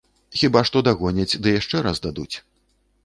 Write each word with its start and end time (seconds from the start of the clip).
Хіба 0.39 0.63
што 0.69 0.81
дагоняць 0.87 1.39
ды 1.43 1.53
яшчэ 1.59 1.85
раз 1.89 2.03
дадуць. 2.07 2.35